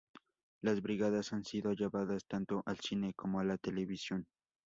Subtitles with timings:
[0.63, 4.25] Las brigadas han sido llevadas tanto al cine como a la televisión.